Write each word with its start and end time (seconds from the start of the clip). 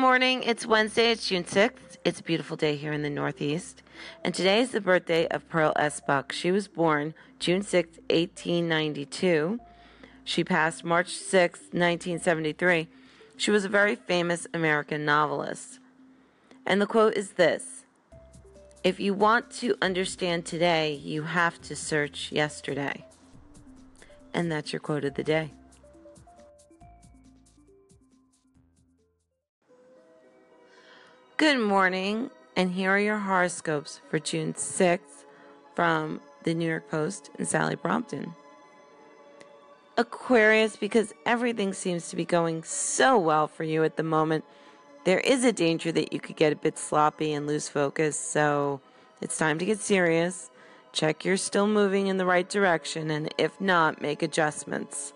morning. 0.00 0.42
It's 0.44 0.64
Wednesday. 0.64 1.10
It's 1.10 1.28
June 1.28 1.44
6th. 1.44 1.98
It's 2.06 2.20
a 2.20 2.22
beautiful 2.22 2.56
day 2.56 2.74
here 2.74 2.90
in 2.90 3.02
the 3.02 3.10
Northeast. 3.10 3.82
And 4.24 4.34
today 4.34 4.62
is 4.62 4.70
the 4.70 4.80
birthday 4.80 5.28
of 5.28 5.46
Pearl 5.50 5.74
S. 5.76 6.00
Buck. 6.00 6.32
She 6.32 6.50
was 6.50 6.68
born 6.68 7.12
June 7.38 7.60
6, 7.60 7.98
1892. 8.08 9.60
She 10.24 10.42
passed 10.42 10.84
March 10.84 11.08
6, 11.08 11.60
1973. 11.72 12.88
She 13.36 13.50
was 13.50 13.66
a 13.66 13.68
very 13.68 13.94
famous 13.94 14.46
American 14.54 15.04
novelist. 15.04 15.80
And 16.64 16.80
the 16.80 16.86
quote 16.86 17.12
is 17.12 17.32
this 17.32 17.84
If 18.82 19.00
you 19.00 19.12
want 19.12 19.50
to 19.58 19.76
understand 19.82 20.46
today, 20.46 20.94
you 20.94 21.24
have 21.24 21.60
to 21.60 21.76
search 21.76 22.32
yesterday. 22.32 23.04
And 24.32 24.50
that's 24.50 24.72
your 24.72 24.80
quote 24.80 25.04
of 25.04 25.12
the 25.12 25.24
day. 25.24 25.52
Good 31.40 31.58
morning, 31.58 32.28
and 32.54 32.72
here 32.72 32.90
are 32.90 32.98
your 32.98 33.20
horoscopes 33.20 34.02
for 34.10 34.18
June 34.18 34.52
6th 34.52 35.24
from 35.74 36.20
the 36.42 36.52
New 36.52 36.68
York 36.68 36.90
Post 36.90 37.30
and 37.38 37.48
Sally 37.48 37.76
Brompton. 37.76 38.34
Aquarius, 39.96 40.76
because 40.76 41.14
everything 41.24 41.72
seems 41.72 42.10
to 42.10 42.16
be 42.16 42.26
going 42.26 42.62
so 42.62 43.18
well 43.18 43.48
for 43.48 43.64
you 43.64 43.84
at 43.84 43.96
the 43.96 44.02
moment, 44.02 44.44
there 45.04 45.20
is 45.20 45.42
a 45.42 45.50
danger 45.50 45.90
that 45.90 46.12
you 46.12 46.20
could 46.20 46.36
get 46.36 46.52
a 46.52 46.56
bit 46.56 46.78
sloppy 46.78 47.32
and 47.32 47.46
lose 47.46 47.70
focus, 47.70 48.20
so 48.20 48.82
it's 49.22 49.38
time 49.38 49.58
to 49.60 49.64
get 49.64 49.78
serious. 49.78 50.50
Check 50.92 51.24
you're 51.24 51.38
still 51.38 51.66
moving 51.66 52.08
in 52.08 52.18
the 52.18 52.26
right 52.26 52.50
direction, 52.50 53.10
and 53.10 53.32
if 53.38 53.58
not, 53.58 54.02
make 54.02 54.22
adjustments. 54.22 55.14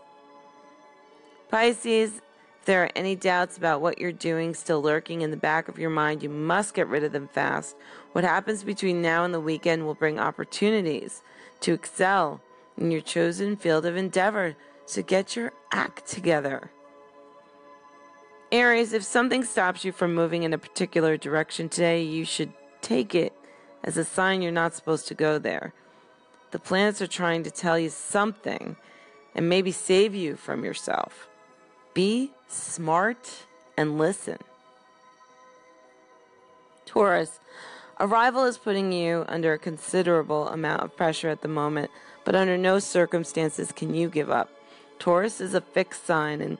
Pisces, 1.51 2.23
if 2.65 2.69
there 2.69 2.85
are 2.85 2.91
any 2.97 3.15
doubts 3.15 3.59
about 3.59 3.83
what 3.83 3.99
you're 3.99 4.11
doing 4.11 4.55
still 4.55 4.81
lurking 4.81 5.21
in 5.21 5.31
the 5.31 5.37
back 5.37 5.69
of 5.69 5.79
your 5.79 5.91
mind, 5.91 6.23
you 6.23 6.31
must 6.31 6.73
get 6.73 6.89
rid 6.89 7.05
of 7.05 7.13
them 7.13 7.29
fast. 7.29 7.77
What 8.13 8.25
happens 8.25 8.65
between 8.65 9.03
now 9.03 9.23
and 9.23 9.35
the 9.35 9.39
weekend 9.41 9.85
will 9.85 9.93
bring 9.93 10.19
opportunities 10.19 11.21
to 11.61 11.75
excel 11.75 12.41
in 12.79 12.91
your 12.91 13.03
chosen 13.03 13.59
field 13.59 13.85
of 13.85 13.99
endeavor, 13.99 14.57
so 14.87 15.03
get 15.03 15.37
your 15.37 15.53
act 15.73 16.07
together. 16.07 16.71
Aries, 18.51 18.95
if 18.95 19.03
something 19.05 19.45
stops 19.45 19.85
you 19.85 19.93
from 19.93 20.15
moving 20.15 20.43
in 20.43 20.55
a 20.55 20.59
particular 20.59 21.19
direction 21.19 21.69
today, 21.69 22.03
you 22.03 22.25
should 22.25 22.55
take 22.81 23.15
it 23.15 23.35
as 23.83 23.99
a 23.99 24.07
sign 24.07 24.41
you're 24.41 24.51
not 24.51 24.73
supposed 24.73 25.07
to 25.09 25.15
go 25.15 25.39
there. 25.39 25.75
The 26.53 26.59
planets 26.59 27.03
are 27.03 27.07
trying 27.07 27.43
to 27.43 27.51
tell 27.51 27.79
you 27.79 27.91
something 27.91 28.77
and 29.35 29.51
maybe 29.51 29.71
save 29.71 30.15
you 30.15 30.37
from 30.37 30.65
yourself. 30.65 31.29
Be 31.95 32.33
smart 32.49 33.45
and 33.77 33.97
listen. 33.97 34.39
Taurus, 36.85 37.39
arrival 38.01 38.45
is 38.45 38.59
putting 38.59 38.93
you 38.93 39.25
under 39.29 39.53
a 39.53 39.59
considerable 39.59 40.49
amount 40.49 40.83
of 40.83 40.97
pressure 40.97 41.29
at 41.29 41.43
the 41.43 41.49
moment, 41.49 41.93
but 42.25 42.35
under 42.35 42.59
no 42.59 42.81
circumstances 42.81 43.71
can 43.71 43.95
you 43.95 44.09
give 44.09 44.29
up. 44.29 44.51
Taurus 44.99 45.41
is 45.41 45.55
a 45.55 45.61
fixed 45.61 46.05
sign 46.05 46.41
and 46.41 46.59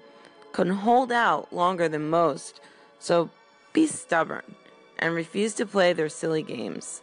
can 0.53 0.71
hold 0.71 1.11
out 1.11 1.53
longer 1.53 1.89
than 1.89 2.09
most, 2.09 2.61
so 3.01 3.29
be 3.73 3.89
stubborn 3.89 4.55
and 5.01 5.15
refuse 5.15 5.55
to 5.55 5.67
play 5.67 5.93
their 5.93 6.09
silly 6.09 6.43
games. 6.43 7.03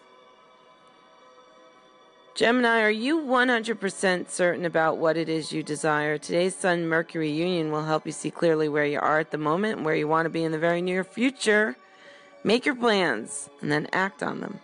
Gemini, 2.34 2.82
are 2.82 2.90
you 2.90 3.20
100% 3.20 4.30
certain 4.30 4.64
about 4.66 4.98
what 4.98 5.18
it 5.18 5.28
is 5.28 5.52
you 5.52 5.64
desire? 5.64 6.18
Today's 6.18 6.56
Sun 6.56 6.88
Mercury 6.88 7.30
union 7.30 7.72
will 7.72 7.84
help 7.84 8.06
you 8.06 8.14
see 8.14 8.32
clearly 8.32 8.70
where 8.70 8.86
you 8.86 9.00
are 9.00 9.20
at 9.20 9.32
the 9.32 9.38
moment 9.38 9.78
and 9.78 9.86
where 9.86 9.96
you 9.96 10.08
want 10.08 10.26
to 10.26 10.30
be 10.30 10.46
in 10.46 10.54
the 10.54 10.58
very 10.58 10.82
near 10.82 11.04
future. 11.04 11.76
Make 12.46 12.66
your 12.66 12.76
plans 12.76 13.50
and 13.62 13.70
then 13.70 13.88
act 13.92 14.24
on 14.24 14.40
them. 14.40 14.62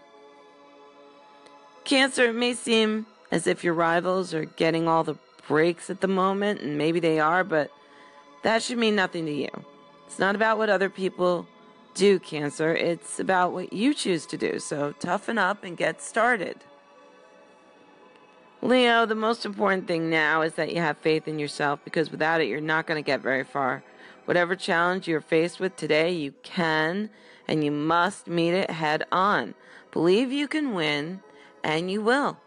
Cancer, 1.83 2.29
it 2.29 2.35
may 2.35 2.53
seem 2.53 3.05
as 3.31 3.47
if 3.47 3.65
your 3.65 3.73
rivals 3.73 4.33
are 4.33 4.45
getting 4.45 4.87
all 4.87 5.03
the 5.03 5.17
breaks 5.45 5.89
at 5.89 5.99
the 5.99 6.07
moment, 6.07 6.61
and 6.61 6.77
maybe 6.77 7.01
they 7.01 7.19
are, 7.19 7.43
but 7.43 7.69
that 8.43 8.63
should 8.63 8.77
mean 8.77 8.95
nothing 8.95 9.25
to 9.25 9.33
you. 9.33 9.49
It's 10.05 10.19
not 10.19 10.35
about 10.35 10.57
what 10.57 10.69
other 10.69 10.89
people 10.89 11.45
do, 11.95 12.17
Cancer. 12.19 12.73
It's 12.73 13.19
about 13.19 13.51
what 13.51 13.73
you 13.73 13.93
choose 13.93 14.25
to 14.27 14.37
do. 14.37 14.59
So 14.59 14.93
toughen 14.99 15.37
up 15.37 15.65
and 15.65 15.75
get 15.75 16.01
started. 16.01 16.63
Leo, 18.61 19.05
the 19.05 19.15
most 19.15 19.45
important 19.45 19.87
thing 19.87 20.09
now 20.09 20.41
is 20.41 20.53
that 20.55 20.73
you 20.73 20.81
have 20.81 20.97
faith 20.97 21.27
in 21.27 21.37
yourself 21.37 21.79
because 21.83 22.11
without 22.11 22.41
it, 22.41 22.47
you're 22.47 22.59
not 22.59 22.87
going 22.87 23.01
to 23.01 23.05
get 23.05 23.21
very 23.21 23.43
far. 23.43 23.83
Whatever 24.25 24.55
challenge 24.55 25.07
you're 25.07 25.21
faced 25.21 25.59
with 25.59 25.75
today, 25.75 26.11
you 26.11 26.33
can 26.43 27.09
and 27.47 27.63
you 27.63 27.71
must 27.71 28.27
meet 28.27 28.53
it 28.53 28.69
head 28.69 29.05
on. 29.11 29.53
Believe 29.91 30.31
you 30.31 30.47
can 30.47 30.73
win, 30.73 31.21
and 31.63 31.89
you 31.89 32.01
will. 32.01 32.37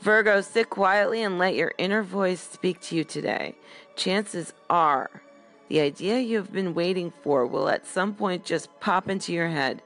Virgo, 0.00 0.40
sit 0.40 0.70
quietly 0.70 1.22
and 1.22 1.38
let 1.38 1.54
your 1.54 1.72
inner 1.78 2.02
voice 2.02 2.40
speak 2.40 2.80
to 2.80 2.96
you 2.96 3.04
today. 3.04 3.56
Chances 3.96 4.52
are 4.70 5.22
the 5.68 5.80
idea 5.80 6.20
you've 6.20 6.52
been 6.52 6.74
waiting 6.74 7.12
for 7.22 7.46
will 7.46 7.68
at 7.68 7.86
some 7.86 8.14
point 8.14 8.44
just 8.44 8.78
pop 8.80 9.08
into 9.08 9.32
your 9.32 9.48
head. 9.48 9.82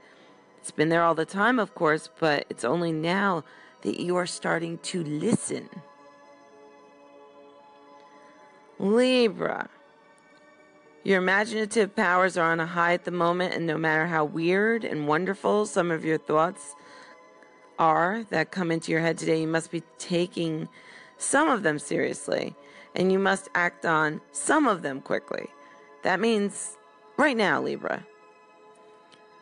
It's 0.60 0.70
been 0.70 0.90
there 0.90 1.02
all 1.02 1.14
the 1.14 1.24
time, 1.24 1.58
of 1.58 1.74
course, 1.74 2.08
but 2.20 2.44
it's 2.50 2.64
only 2.64 2.92
now 2.92 3.44
that 3.82 4.00
you 4.00 4.16
are 4.16 4.26
starting 4.26 4.78
to 4.78 5.02
listen. 5.04 5.68
Libra. 8.78 9.68
Your 11.04 11.18
imaginative 11.18 11.96
powers 11.96 12.36
are 12.36 12.52
on 12.52 12.60
a 12.60 12.66
high 12.66 12.94
at 12.94 13.04
the 13.04 13.10
moment, 13.10 13.54
and 13.54 13.66
no 13.66 13.76
matter 13.76 14.06
how 14.06 14.24
weird 14.24 14.84
and 14.84 15.08
wonderful 15.08 15.66
some 15.66 15.90
of 15.90 16.04
your 16.04 16.18
thoughts 16.18 16.74
are 17.78 18.24
that 18.30 18.52
come 18.52 18.70
into 18.70 18.92
your 18.92 19.00
head 19.00 19.18
today, 19.18 19.40
you 19.40 19.48
must 19.48 19.70
be 19.72 19.82
taking 19.98 20.68
some 21.18 21.48
of 21.48 21.64
them 21.64 21.78
seriously, 21.78 22.54
and 22.94 23.10
you 23.10 23.18
must 23.18 23.48
act 23.54 23.84
on 23.84 24.20
some 24.30 24.68
of 24.68 24.82
them 24.82 25.00
quickly. 25.00 25.46
That 26.02 26.20
means 26.20 26.76
right 27.16 27.36
now, 27.36 27.60
Libra. 27.60 28.06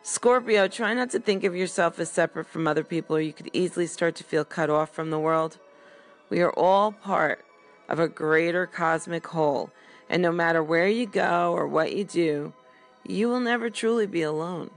Scorpio, 0.03 0.67
try 0.67 0.95
not 0.95 1.11
to 1.11 1.19
think 1.19 1.43
of 1.43 1.55
yourself 1.55 1.99
as 1.99 2.09
separate 2.09 2.47
from 2.47 2.67
other 2.67 2.83
people, 2.83 3.17
or 3.17 3.21
you 3.21 3.33
could 3.33 3.51
easily 3.53 3.85
start 3.85 4.15
to 4.15 4.23
feel 4.23 4.43
cut 4.43 4.69
off 4.69 4.89
from 4.89 5.11
the 5.11 5.19
world. 5.19 5.59
We 6.29 6.41
are 6.41 6.51
all 6.53 6.91
part 6.91 7.45
of 7.87 7.99
a 7.99 8.07
greater 8.07 8.65
cosmic 8.65 9.27
whole, 9.27 9.69
and 10.09 10.21
no 10.21 10.31
matter 10.31 10.63
where 10.63 10.87
you 10.87 11.05
go 11.05 11.53
or 11.53 11.67
what 11.67 11.93
you 11.93 12.03
do, 12.03 12.53
you 13.05 13.29
will 13.29 13.39
never 13.39 13.69
truly 13.69 14.07
be 14.07 14.23
alone. 14.23 14.71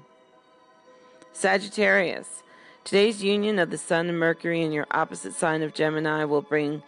Sagittarius, 1.32 2.42
today's 2.84 3.22
union 3.22 3.58
of 3.58 3.70
the 3.70 3.78
Sun 3.78 4.10
and 4.10 4.18
Mercury 4.18 4.62
in 4.62 4.72
your 4.72 4.86
opposite 4.90 5.32
sign 5.32 5.62
of 5.62 5.72
Gemini 5.72 6.24
will 6.24 6.42
bring 6.42 6.82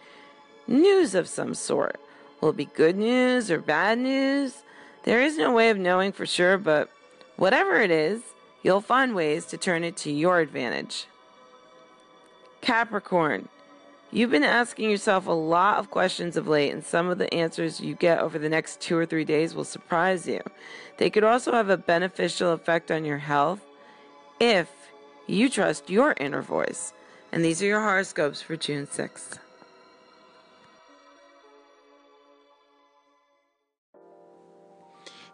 news 0.67 1.15
of 1.15 1.27
some 1.27 1.55
sort. 1.55 1.99
Will 2.39 2.49
it 2.49 2.57
be 2.57 2.65
good 2.65 2.97
news 2.97 3.49
or 3.49 3.59
bad 3.59 3.97
news? 3.97 4.61
There 5.03 5.23
is 5.23 5.37
no 5.37 5.51
way 5.51 5.71
of 5.71 5.77
knowing 5.79 6.11
for 6.11 6.25
sure, 6.25 6.57
but 6.57 6.89
Whatever 7.37 7.79
it 7.79 7.91
is, 7.91 8.21
you'll 8.63 8.81
find 8.81 9.15
ways 9.15 9.45
to 9.45 9.57
turn 9.57 9.83
it 9.83 9.95
to 9.97 10.11
your 10.11 10.39
advantage. 10.39 11.05
Capricorn, 12.61 13.47
you've 14.11 14.31
been 14.31 14.43
asking 14.43 14.89
yourself 14.89 15.27
a 15.27 15.31
lot 15.31 15.77
of 15.77 15.91
questions 15.91 16.35
of 16.35 16.47
late, 16.47 16.73
and 16.73 16.83
some 16.83 17.09
of 17.09 17.19
the 17.19 17.31
answers 17.31 17.79
you 17.79 17.93
get 17.93 18.19
over 18.19 18.39
the 18.39 18.49
next 18.49 18.81
two 18.81 18.97
or 18.97 19.05
three 19.05 19.23
days 19.23 19.53
will 19.53 19.63
surprise 19.63 20.27
you. 20.27 20.41
They 20.97 21.11
could 21.11 21.23
also 21.23 21.51
have 21.51 21.69
a 21.69 21.77
beneficial 21.77 22.51
effect 22.51 22.89
on 22.89 23.05
your 23.05 23.19
health 23.19 23.61
if 24.39 24.67
you 25.27 25.47
trust 25.47 25.91
your 25.91 26.15
inner 26.17 26.41
voice. 26.41 26.91
And 27.31 27.45
these 27.45 27.61
are 27.61 27.67
your 27.67 27.81
horoscopes 27.81 28.41
for 28.41 28.55
June 28.55 28.87
6th. 28.87 29.37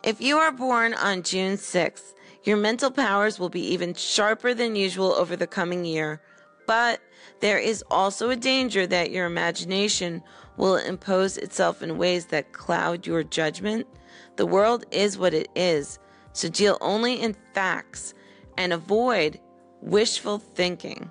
If 0.03 0.19
you 0.19 0.37
are 0.37 0.51
born 0.51 0.93
on 0.95 1.23
June 1.23 1.55
6th, 1.55 2.13
your 2.43 2.57
mental 2.57 2.91
powers 2.91 3.39
will 3.39 3.47
be 3.47 3.65
even 3.67 3.93
sharper 3.93 4.53
than 4.53 4.75
usual 4.75 5.13
over 5.13 5.37
the 5.37 5.47
coming 5.47 5.85
year. 5.85 6.21
But 6.67 6.99
there 7.39 7.57
is 7.57 7.85
also 7.89 8.29
a 8.29 8.35
danger 8.35 8.85
that 8.85 9.11
your 9.11 9.25
imagination 9.25 10.21
will 10.57 10.75
impose 10.75 11.37
itself 11.37 11.81
in 11.81 11.97
ways 11.97 12.25
that 12.27 12.51
cloud 12.51 13.07
your 13.07 13.23
judgment. 13.23 13.87
The 14.35 14.45
world 14.45 14.85
is 14.91 15.17
what 15.17 15.33
it 15.33 15.47
is, 15.55 15.99
so 16.33 16.49
deal 16.49 16.77
only 16.81 17.21
in 17.21 17.37
facts 17.53 18.13
and 18.57 18.73
avoid 18.73 19.39
wishful 19.79 20.37
thinking. 20.37 21.09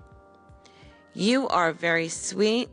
You 1.14 1.48
are 1.48 1.72
very 1.72 2.08
sweet 2.10 2.68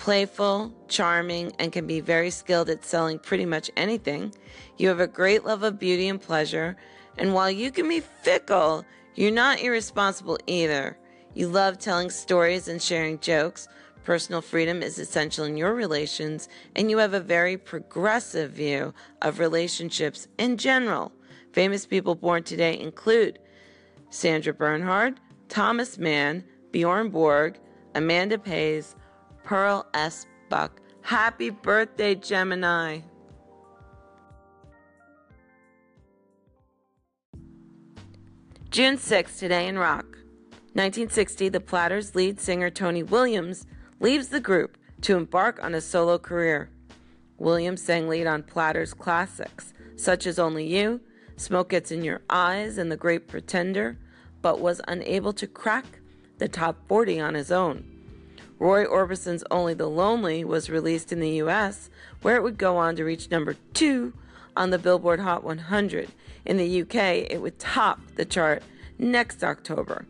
playful, 0.00 0.72
charming, 0.88 1.52
and 1.58 1.72
can 1.72 1.86
be 1.86 2.00
very 2.00 2.30
skilled 2.30 2.70
at 2.70 2.82
selling 2.82 3.18
pretty 3.18 3.44
much 3.44 3.70
anything. 3.76 4.34
You 4.78 4.88
have 4.88 4.98
a 4.98 5.06
great 5.06 5.44
love 5.44 5.62
of 5.62 5.78
beauty 5.78 6.08
and 6.08 6.18
pleasure, 6.18 6.74
and 7.18 7.34
while 7.34 7.50
you 7.50 7.70
can 7.70 7.86
be 7.86 8.00
fickle, 8.00 8.86
you're 9.14 9.30
not 9.30 9.60
irresponsible 9.60 10.38
either. 10.46 10.96
You 11.34 11.48
love 11.48 11.78
telling 11.78 12.08
stories 12.08 12.66
and 12.66 12.80
sharing 12.80 13.18
jokes. 13.20 13.68
Personal 14.02 14.40
freedom 14.40 14.82
is 14.82 14.98
essential 14.98 15.44
in 15.44 15.58
your 15.58 15.74
relations, 15.74 16.48
and 16.74 16.90
you 16.90 16.96
have 16.96 17.12
a 17.12 17.20
very 17.20 17.58
progressive 17.58 18.52
view 18.52 18.94
of 19.20 19.38
relationships 19.38 20.28
in 20.38 20.56
general. 20.56 21.12
Famous 21.52 21.84
people 21.84 22.14
born 22.14 22.42
today 22.42 22.80
include 22.80 23.38
Sandra 24.08 24.54
Bernhard, 24.54 25.20
Thomas 25.50 25.98
Mann, 25.98 26.42
Bjorn 26.72 27.10
Borg, 27.10 27.58
Amanda 27.94 28.38
Pays, 28.38 28.96
Pearl 29.50 29.84
S. 29.94 30.28
Buck. 30.48 30.80
Happy 31.02 31.50
birthday, 31.50 32.14
Gemini! 32.14 33.00
June 38.70 38.96
6 38.96 39.40
today 39.40 39.66
in 39.66 39.76
rock. 39.76 40.04
1960, 40.74 41.48
the 41.48 41.58
Platters' 41.58 42.14
lead 42.14 42.38
singer 42.38 42.70
Tony 42.70 43.02
Williams 43.02 43.66
leaves 43.98 44.28
the 44.28 44.38
group 44.38 44.78
to 45.00 45.16
embark 45.16 45.60
on 45.64 45.74
a 45.74 45.80
solo 45.80 46.16
career. 46.16 46.70
Williams 47.36 47.82
sang 47.82 48.06
lead 48.06 48.28
on 48.28 48.44
Platters' 48.44 48.94
classics, 48.94 49.74
such 49.96 50.28
as 50.28 50.38
Only 50.38 50.64
You, 50.64 51.00
Smoke 51.36 51.70
Gets 51.70 51.90
in 51.90 52.04
Your 52.04 52.22
Eyes, 52.30 52.78
and 52.78 52.92
The 52.92 52.96
Great 52.96 53.26
Pretender, 53.26 53.98
but 54.42 54.60
was 54.60 54.80
unable 54.86 55.32
to 55.32 55.48
crack 55.48 55.86
the 56.38 56.46
top 56.46 56.86
40 56.86 57.18
on 57.18 57.34
his 57.34 57.50
own. 57.50 57.99
Roy 58.60 58.84
Orbison's 58.84 59.42
Only 59.50 59.72
the 59.72 59.88
Lonely 59.88 60.44
was 60.44 60.68
released 60.68 61.12
in 61.12 61.20
the 61.20 61.40
US, 61.42 61.88
where 62.20 62.36
it 62.36 62.42
would 62.42 62.58
go 62.58 62.76
on 62.76 62.94
to 62.96 63.04
reach 63.04 63.30
number 63.30 63.56
two 63.72 64.12
on 64.54 64.68
the 64.68 64.78
Billboard 64.78 65.20
Hot 65.20 65.42
100. 65.42 66.10
In 66.44 66.58
the 66.58 66.82
UK, 66.82 66.94
it 67.30 67.40
would 67.40 67.58
top 67.58 68.00
the 68.16 68.26
chart 68.26 68.62
next 68.98 69.42
October. 69.42 70.04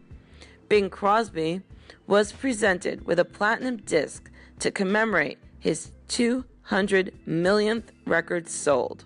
Bing 0.69 0.91
Crosby 0.91 1.62
was 2.08 2.32
presented 2.32 3.06
with 3.06 3.20
a 3.20 3.25
platinum 3.25 3.76
disc 3.76 4.29
to 4.58 4.73
commemorate 4.73 5.38
his 5.61 5.93
200 6.08 7.14
millionth 7.25 7.93
record 8.05 8.49
sold. 8.49 9.05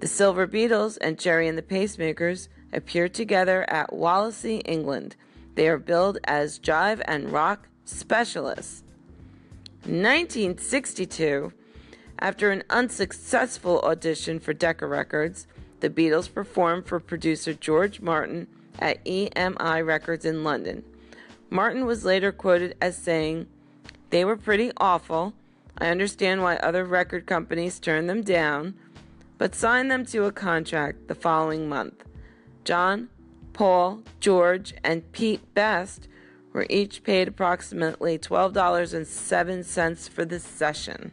The 0.00 0.06
Silver 0.06 0.46
Beatles 0.46 0.98
and 1.00 1.18
Gerry 1.18 1.48
and 1.48 1.56
the 1.56 1.62
Pacemakers 1.62 2.48
appeared 2.74 3.14
together 3.14 3.64
at 3.70 3.90
Wallasey, 3.90 4.60
England. 4.66 5.16
They 5.54 5.66
are 5.66 5.78
billed 5.78 6.18
as 6.24 6.58
jive 6.58 7.00
and 7.06 7.32
rock 7.32 7.68
specialists. 7.84 8.82
1962, 9.84 11.52
after 12.18 12.50
an 12.50 12.62
unsuccessful 12.70 13.80
audition 13.80 14.38
for 14.38 14.52
Decca 14.52 14.86
Records, 14.86 15.46
the 15.80 15.90
Beatles 15.90 16.32
performed 16.32 16.86
for 16.86 17.00
producer 17.00 17.52
George 17.52 18.00
Martin 18.00 18.46
at 18.78 19.04
EMI 19.04 19.84
Records 19.84 20.24
in 20.24 20.44
London. 20.44 20.84
Martin 21.50 21.84
was 21.84 22.04
later 22.04 22.30
quoted 22.30 22.76
as 22.80 22.96
saying, 22.96 23.46
They 24.10 24.24
were 24.24 24.36
pretty 24.36 24.70
awful. 24.76 25.34
I 25.76 25.88
understand 25.88 26.42
why 26.42 26.56
other 26.56 26.84
record 26.84 27.26
companies 27.26 27.80
turned 27.80 28.08
them 28.08 28.22
down, 28.22 28.74
but 29.36 29.54
signed 29.54 29.90
them 29.90 30.06
to 30.06 30.26
a 30.26 30.32
contract 30.32 31.08
the 31.08 31.14
following 31.16 31.68
month. 31.68 32.04
John, 32.64 33.08
Paul, 33.52 34.02
George, 34.20 34.74
and 34.84 35.10
Pete 35.10 35.52
Best 35.54 36.06
were 36.52 36.66
each 36.68 37.02
paid 37.02 37.28
approximately 37.28 38.18
$12.07 38.18 40.08
for 40.08 40.24
the 40.24 40.38
session. 40.38 41.12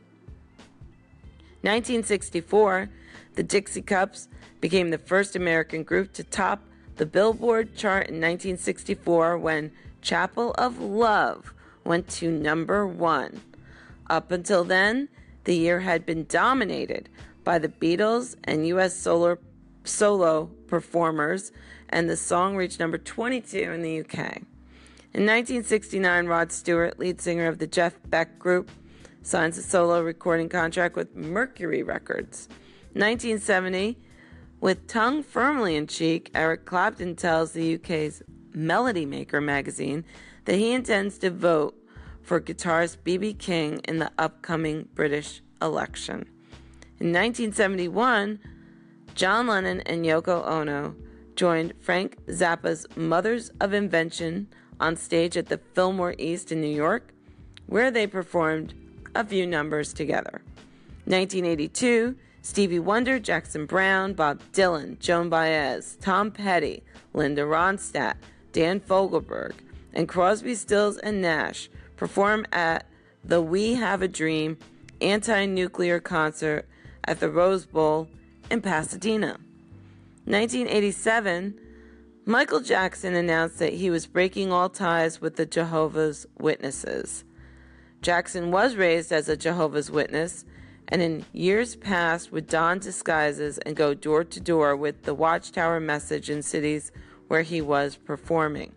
1964, 1.61 2.89
the 3.35 3.43
Dixie 3.43 3.81
Cups 3.81 4.27
became 4.61 4.89
the 4.89 4.97
first 4.97 5.35
American 5.35 5.83
group 5.83 6.13
to 6.13 6.23
top 6.23 6.61
the 6.95 7.05
Billboard 7.05 7.75
chart 7.75 8.07
in 8.07 8.15
1964 8.15 9.37
when 9.37 9.71
Chapel 10.01 10.51
of 10.57 10.79
Love 10.79 11.53
went 11.85 12.07
to 12.09 12.29
number 12.29 12.85
one. 12.85 13.41
Up 14.09 14.31
until 14.31 14.63
then, 14.63 15.07
the 15.45 15.55
year 15.55 15.79
had 15.79 16.05
been 16.05 16.25
dominated 16.25 17.09
by 17.43 17.57
the 17.57 17.69
Beatles 17.69 18.35
and 18.43 18.67
U.S. 18.67 18.95
Solar, 18.95 19.39
solo 19.83 20.47
performers, 20.67 21.51
and 21.89 22.09
the 22.09 22.17
song 22.17 22.55
reached 22.55 22.79
number 22.79 22.97
22 22.97 23.57
in 23.57 23.81
the 23.81 24.01
UK. 24.01 24.41
In 25.11 25.21
1969, 25.21 26.27
Rod 26.27 26.51
Stewart, 26.51 26.99
lead 26.99 27.19
singer 27.19 27.47
of 27.47 27.57
the 27.57 27.65
Jeff 27.65 27.95
Beck 28.05 28.37
Group, 28.37 28.69
signs 29.23 29.57
a 29.57 29.63
solo 29.63 30.03
recording 30.03 30.49
contract 30.49 30.95
with 30.95 31.15
Mercury 31.15 31.81
Records. 31.81 32.47
1970, 32.93 33.97
with 34.61 34.85
tongue 34.85 35.23
firmly 35.23 35.75
in 35.75 35.87
cheek, 35.87 36.29
Eric 36.35 36.65
Clapton 36.65 37.15
tells 37.15 37.53
the 37.53 37.73
UK's 37.73 38.21
Melody 38.53 39.07
Maker 39.07 39.41
magazine 39.41 40.05
that 40.45 40.57
he 40.57 40.73
intends 40.73 41.17
to 41.17 41.31
vote 41.31 41.75
for 42.21 42.39
guitarist 42.39 42.97
B.B. 43.03 43.33
King 43.33 43.79
in 43.85 43.97
the 43.97 44.11
upcoming 44.19 44.89
British 44.93 45.41
election. 45.59 46.29
In 46.99 47.07
1971, 47.07 48.39
John 49.15 49.47
Lennon 49.47 49.81
and 49.81 50.05
Yoko 50.05 50.47
Ono 50.47 50.95
joined 51.35 51.73
Frank 51.79 52.23
Zappa's 52.27 52.85
Mothers 52.95 53.49
of 53.59 53.73
Invention 53.73 54.47
on 54.79 54.95
stage 54.95 55.37
at 55.37 55.47
the 55.47 55.59
Fillmore 55.73 56.15
East 56.17 56.51
in 56.51 56.61
New 56.61 56.67
York, 56.67 57.13
where 57.67 57.91
they 57.91 58.07
performed 58.07 58.73
a 59.15 59.25
few 59.25 59.45
numbers 59.45 59.93
together. 59.93 60.41
1982, 61.05 62.15
Stevie 62.41 62.79
Wonder, 62.79 63.19
Jackson 63.19 63.65
Browne, 63.65 64.13
Bob 64.13 64.41
Dylan, 64.53 64.99
Joan 64.99 65.29
Baez, 65.29 65.97
Tom 65.99 66.31
Petty, 66.31 66.83
Linda 67.13 67.41
Ronstadt, 67.41 68.15
Dan 68.53 68.79
Fogelberg, 68.79 69.53
and 69.93 70.07
Crosby, 70.07 70.55
Stills, 70.55 70.97
and 70.97 71.21
Nash 71.21 71.69
perform 71.97 72.45
at 72.51 72.85
the 73.23 73.41
We 73.41 73.75
Have 73.75 74.01
a 74.01 74.07
Dream 74.07 74.57
anti 75.01 75.45
nuclear 75.45 75.99
concert 75.99 76.67
at 77.03 77.19
the 77.19 77.29
Rose 77.29 77.65
Bowl 77.65 78.07
in 78.49 78.61
Pasadena. 78.61 79.39
1987, 80.25 81.59
Michael 82.25 82.59
Jackson 82.59 83.15
announced 83.15 83.59
that 83.59 83.73
he 83.73 83.89
was 83.89 84.05
breaking 84.05 84.51
all 84.51 84.69
ties 84.69 85.19
with 85.19 85.35
the 85.35 85.45
Jehovah's 85.45 86.27
Witnesses. 86.37 87.23
Jackson 88.01 88.51
was 88.51 88.75
raised 88.75 89.11
as 89.11 89.27
a 89.27 89.37
Jehovah's 89.37 89.89
Witness 89.89 90.45
and 90.89 91.01
in 91.01 91.25
years 91.33 91.75
past 91.75 92.31
would 92.31 92.47
don 92.47 92.79
disguises 92.79 93.57
and 93.59 93.75
go 93.75 93.93
door 93.93 94.23
to 94.23 94.39
door 94.39 94.75
with 94.75 95.03
the 95.03 95.13
Watchtower 95.13 95.79
message 95.79 96.29
in 96.29 96.41
cities 96.41 96.91
where 97.27 97.43
he 97.43 97.61
was 97.61 97.95
performing. 97.95 98.73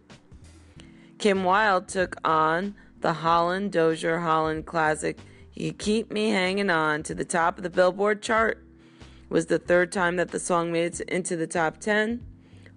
Kim 1.19 1.43
Wilde 1.45 1.89
took 1.89 2.17
on 2.25 2.75
the 3.01 3.15
Holland 3.15 3.73
Dozier 3.73 4.21
Holland 4.21 4.67
classic 4.67 5.19
You 5.55 5.73
Keep 5.73 6.13
Me 6.13 6.31
Hanging 6.31 6.71
On 6.71 7.03
to 7.03 7.15
the 7.15 7.25
top 7.25 7.57
of 7.57 7.63
the 7.63 7.71
Billboard 7.71 8.23
chart. 8.23 8.63
It 9.01 9.31
was 9.31 9.47
the 9.47 9.59
third 9.59 9.91
time 9.91 10.17
that 10.17 10.31
the 10.31 10.41
song 10.41 10.71
made 10.71 11.01
it 11.01 11.09
into 11.09 11.37
the 11.37 11.47
top 11.47 11.79
10, 11.79 12.21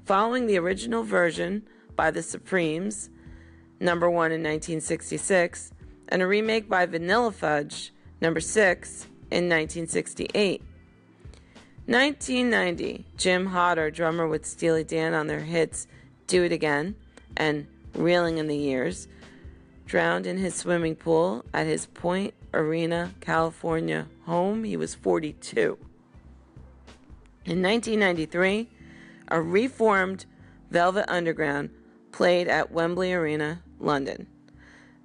following 0.06 0.46
the 0.46 0.58
original 0.58 1.04
version 1.04 1.64
by 1.96 2.12
the 2.12 2.22
Supremes, 2.22 3.10
number 3.80 4.10
1 4.10 4.32
in 4.32 4.42
1966, 4.42 5.72
and 6.10 6.22
a 6.22 6.28
remake 6.28 6.70
by 6.70 6.86
Vanilla 6.86 7.32
Fudge, 7.32 7.92
number 8.22 8.40
6 8.40 9.04
in 9.32 9.50
1968. 9.50 10.62
1990, 11.88 13.06
Jim 13.18 13.48
Hodder, 13.48 13.90
drummer 13.90 14.28
with 14.28 14.46
Steely 14.46 14.84
Dan 14.84 15.14
on 15.14 15.28
their 15.28 15.42
hits 15.42 15.88
Do 16.28 16.44
It 16.44 16.52
Again 16.52 16.96
and 17.36 17.68
Reeling 17.94 18.38
in 18.38 18.48
the 18.48 18.56
Years, 18.56 19.08
drowned 19.86 20.28
in 20.28 20.38
his 20.38 20.56
swimming 20.56 20.96
pool 20.96 21.46
at 21.54 21.66
his 21.66 21.88
Point 21.88 22.34
Arena, 22.54 23.14
California 23.22 24.08
home. 24.26 24.64
He 24.64 24.78
was 24.78 24.96
42. 24.96 25.78
In 27.46 27.62
1993, 27.62 28.70
a 29.28 29.42
reformed 29.42 30.26
Velvet 30.70 31.10
Underground 31.10 31.70
played 32.12 32.48
at 32.48 32.72
Wembley 32.72 33.14
Arena, 33.14 33.62
London. 33.80 34.28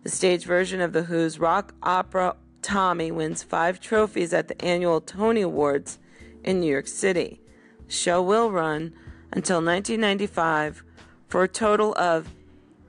The 0.03 0.11
stage 0.11 0.45
version 0.45 0.81
of 0.81 0.93
The 0.93 1.05
Who's 1.05 1.39
rock 1.39 1.75
opera 1.83 2.37
Tommy 2.63 3.11
wins 3.11 3.43
five 3.43 3.81
trophies 3.81 4.33
at 4.33 4.49
the 4.49 4.63
annual 4.65 5.01
Tony 5.01 5.43
Awards 5.43 5.99
in 6.45 6.61
New 6.61 6.71
York 6.71 6.87
City. 6.87 7.41
The 7.87 7.93
show 7.93 8.23
will 8.23 8.51
run 8.51 8.93
until 9.33 9.57
1995 9.57 10.83
for 11.29 11.43
a 11.43 11.49
total 11.49 11.95
of 11.97 12.29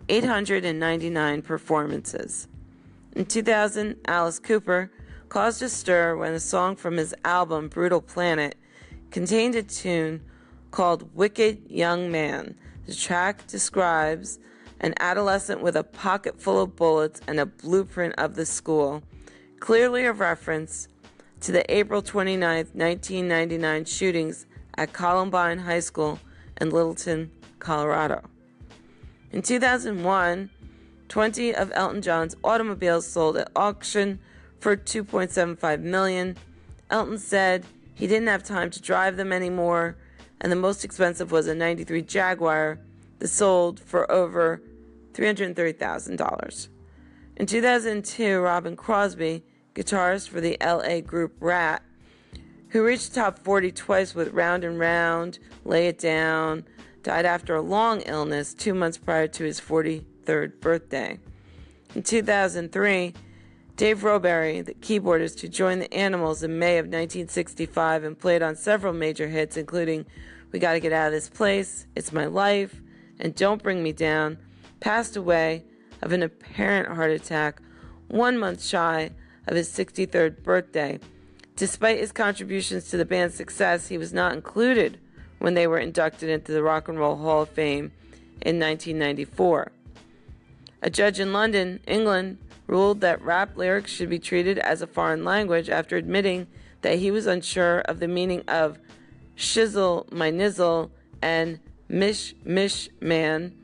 899 0.09 1.41
performances. 1.41 2.47
In 3.15 3.25
2000, 3.25 3.97
Alice 4.05 4.39
Cooper 4.39 4.91
caused 5.29 5.61
a 5.61 5.69
stir 5.69 6.15
when 6.15 6.33
a 6.33 6.39
song 6.39 6.75
from 6.75 6.97
his 6.97 7.13
album 7.23 7.67
Brutal 7.67 8.01
Planet 8.01 8.55
contained 9.11 9.55
a 9.55 9.63
tune 9.63 10.21
called 10.71 11.13
Wicked 11.15 11.69
Young 11.69 12.11
Man. 12.11 12.55
The 12.87 12.95
track 12.95 13.45
describes 13.47 14.39
an 14.79 14.95
adolescent 14.99 15.61
with 15.61 15.75
a 15.75 15.83
pocket 15.83 16.41
full 16.41 16.61
of 16.61 16.75
bullets 16.75 17.21
and 17.27 17.39
a 17.39 17.45
blueprint 17.45 18.15
of 18.17 18.35
the 18.35 18.45
school 18.45 19.03
clearly 19.61 20.05
a 20.05 20.11
reference 20.11 20.87
to 21.39 21.51
the 21.51 21.73
April 21.73 22.01
29, 22.01 22.41
1999 22.73 23.85
shootings 23.85 24.45
at 24.75 24.91
Columbine 24.91 25.59
High 25.59 25.79
School 25.79 26.19
in 26.59 26.71
Littleton, 26.71 27.31
Colorado. 27.59 28.23
In 29.31 29.41
2001, 29.43 30.49
20 31.07 31.55
of 31.55 31.71
Elton 31.75 32.01
John's 32.01 32.35
automobiles 32.43 33.05
sold 33.05 33.37
at 33.37 33.51
auction 33.55 34.19
for 34.59 34.75
2.75 34.75 35.81
million. 35.81 36.37
Elton 36.89 37.17
said 37.17 37.63
he 37.93 38.07
didn't 38.07 38.27
have 38.27 38.43
time 38.43 38.71
to 38.71 38.81
drive 38.81 39.15
them 39.15 39.31
anymore 39.31 39.95
and 40.41 40.51
the 40.51 40.57
most 40.57 40.83
expensive 40.83 41.31
was 41.31 41.47
a 41.47 41.55
93 41.55 42.01
Jaguar 42.01 42.79
that 43.19 43.27
sold 43.27 43.79
for 43.79 44.11
over 44.11 44.61
$330,000. 45.13 46.67
In 47.37 47.45
2002, 47.45 48.39
Robin 48.39 48.75
Crosby, 48.75 49.43
guitarist 49.75 50.29
for 50.29 50.41
the 50.41 50.57
LA 50.59 50.99
group 50.99 51.35
Ratt, 51.39 51.83
who 52.69 52.83
reached 52.83 53.13
top 53.13 53.37
40 53.39 53.71
twice 53.71 54.15
with 54.15 54.33
Round 54.33 54.63
and 54.63 54.79
Round, 54.79 55.37
Lay 55.63 55.87
It 55.87 55.99
Down, 55.99 56.63
died 57.03 57.25
after 57.25 57.55
a 57.55 57.61
long 57.61 58.01
illness 58.01 58.53
two 58.53 58.73
months 58.73 58.97
prior 58.97 59.27
to 59.27 59.43
his 59.43 59.61
43rd 59.61 60.59
birthday. 60.59 61.19
In 61.93 62.03
2003, 62.03 63.13
Dave 63.75 64.01
Rowberry, 64.01 64.63
the 64.63 64.73
keyboardist 64.75 65.39
who 65.39 65.47
joined 65.47 65.81
the 65.81 65.93
Animals 65.93 66.43
in 66.43 66.59
May 66.59 66.77
of 66.77 66.85
1965 66.85 68.03
and 68.03 68.17
played 68.17 68.41
on 68.41 68.55
several 68.55 68.93
major 68.93 69.27
hits, 69.27 69.57
including 69.57 70.05
We 70.51 70.59
Gotta 70.59 70.81
Get 70.81 70.91
Out 70.91 71.07
of 71.07 71.13
This 71.13 71.29
Place, 71.29 71.87
It's 71.95 72.11
My 72.11 72.25
Life, 72.25 72.81
and 73.19 73.33
Don't 73.33 73.63
Bring 73.63 73.81
Me 73.81 73.93
Down, 73.93 74.37
passed 74.81 75.15
away 75.15 75.63
of 76.01 76.11
an 76.11 76.23
apparent 76.23 76.93
heart 76.93 77.11
attack 77.11 77.61
one 78.09 78.37
month 78.37 78.61
shy 78.61 79.11
of 79.47 79.55
his 79.55 79.69
63rd 79.69 80.43
birthday. 80.43 80.99
Despite 81.55 81.99
his 81.99 82.11
contributions 82.11 82.89
to 82.89 82.97
the 82.97 83.05
band's 83.05 83.35
success, 83.35 83.87
he 83.87 83.97
was 83.97 84.11
not 84.11 84.33
included 84.33 84.99
when 85.39 85.53
they 85.53 85.67
were 85.67 85.77
inducted 85.77 86.29
into 86.29 86.51
the 86.51 86.63
Rock 86.63 86.89
and 86.89 86.99
Roll 86.99 87.15
Hall 87.15 87.43
of 87.43 87.49
Fame 87.49 87.93
in 88.41 88.59
1994. 88.59 89.71
A 90.81 90.89
judge 90.89 91.21
in 91.21 91.31
London, 91.31 91.79
England, 91.87 92.39
ruled 92.67 92.99
that 92.99 93.21
rap 93.21 93.55
lyrics 93.55 93.91
should 93.91 94.09
be 94.09 94.19
treated 94.19 94.59
as 94.59 94.81
a 94.81 94.87
foreign 94.87 95.23
language 95.23 95.69
after 95.69 95.95
admitting 95.95 96.47
that 96.81 96.99
he 96.99 97.09
was 97.09 97.25
unsure 97.25 97.79
of 97.79 97.99
the 97.99 98.07
meaning 98.07 98.43
of 98.49 98.79
shizzle 99.41 100.11
my 100.11 100.29
nizzle 100.29 100.91
and 101.21 101.59
mish 101.89 102.35
mish 102.45 102.89
man. 103.01 103.55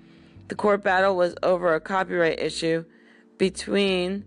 The 0.50 0.55
court 0.55 0.84
battle 0.84 1.15
was 1.15 1.36
over 1.43 1.74
a 1.74 1.79
copyright 1.79 2.39
issue 2.39 2.86
between 3.38 4.25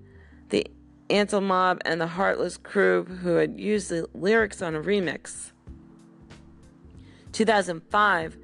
the 0.51 0.67
Ant'ill 1.09 1.43
Mob 1.43 1.81
and 1.85 2.01
the 2.01 2.07
Heartless 2.07 2.57
Crew, 2.57 3.05
who 3.05 3.37
had 3.37 3.59
used 3.59 3.91
the 3.91 4.09
lyrics 4.15 4.63
on 4.63 4.75
a 4.75 4.81
remix. 4.81 5.51
2005, 7.33 8.37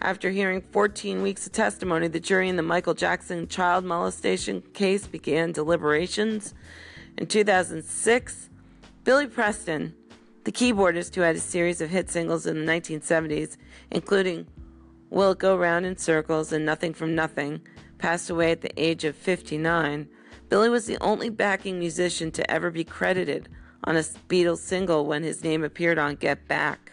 after 0.00 0.30
hearing 0.30 0.60
14 0.60 1.22
weeks 1.22 1.46
of 1.46 1.52
testimony, 1.52 2.08
the 2.08 2.20
jury 2.20 2.48
in 2.48 2.56
the 2.56 2.62
Michael 2.62 2.94
Jackson 2.94 3.48
child 3.48 3.84
molestation 3.84 4.62
case 4.72 5.06
began 5.06 5.52
deliberations. 5.52 6.54
In 7.18 7.26
2006, 7.26 8.50
Billy 9.04 9.26
Preston, 9.26 9.94
the 10.46 10.52
keyboardist 10.52 11.12
who 11.16 11.22
had 11.22 11.34
a 11.34 11.40
series 11.40 11.80
of 11.80 11.90
hit 11.90 12.08
singles 12.08 12.46
in 12.46 12.64
the 12.64 12.72
1970s, 12.72 13.56
including 13.90 14.46
Will 15.10 15.32
It 15.32 15.38
Go 15.38 15.56
Round 15.56 15.84
in 15.84 15.96
Circles 15.96 16.52
and 16.52 16.64
Nothing 16.64 16.94
from 16.94 17.16
Nothing, 17.16 17.62
passed 17.98 18.30
away 18.30 18.52
at 18.52 18.60
the 18.60 18.70
age 18.80 19.02
of 19.02 19.16
59. 19.16 20.08
Billy 20.48 20.68
was 20.68 20.86
the 20.86 20.98
only 21.00 21.30
backing 21.30 21.80
musician 21.80 22.30
to 22.30 22.48
ever 22.48 22.70
be 22.70 22.84
credited 22.84 23.48
on 23.82 23.96
a 23.96 24.00
Beatles 24.00 24.58
single 24.58 25.04
when 25.04 25.24
his 25.24 25.42
name 25.42 25.64
appeared 25.64 25.98
on 25.98 26.14
Get 26.14 26.46
Back. 26.46 26.92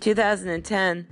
2010, 0.00 1.08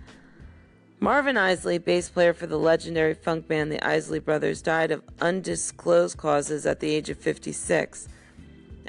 Marvin 0.99 1.37
Isley, 1.37 1.77
bass 1.77 2.09
player 2.09 2.33
for 2.33 2.47
the 2.47 2.59
legendary 2.59 3.13
funk 3.13 3.47
band 3.47 3.71
the 3.71 3.87
Isley 3.87 4.19
Brothers, 4.19 4.63
died 4.63 4.91
of 4.91 5.03
undisclosed 5.21 6.17
causes 6.17 6.65
at 6.65 6.81
the 6.81 6.91
age 6.91 7.11
of 7.11 7.19
56. 7.19 8.09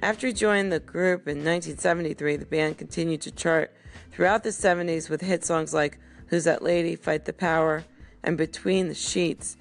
After 0.01 0.27
he 0.27 0.33
joined 0.33 0.71
the 0.71 0.79
group 0.79 1.27
in 1.27 1.39
1973, 1.39 2.37
the 2.37 2.45
band 2.45 2.77
continued 2.77 3.19
to 3.21 3.31
chart 3.31 3.73
throughout 4.11 4.43
the 4.43 4.49
70s 4.49 5.09
with 5.09 5.19
hit 5.19 5.43
songs 5.43 5.73
like 5.73 5.99
Who's 6.27 6.45
That 6.45 6.63
Lady, 6.63 6.95
Fight 6.95 7.25
the 7.25 7.33
Power, 7.33 7.83
and 8.23 8.37
Between 8.37 8.87
the 8.87 8.93
Sheets. 8.93 9.57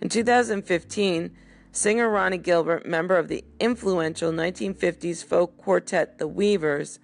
In 0.00 0.08
2015, 0.08 1.30
singer 1.70 2.08
Ronnie 2.08 2.38
Gilbert, 2.38 2.84
member 2.84 3.16
of 3.16 3.28
the 3.28 3.44
influential 3.60 4.32
1950s 4.32 5.24
folk 5.24 5.56
quartet 5.56 6.18
The 6.18 6.26
Weavers, 6.26 6.98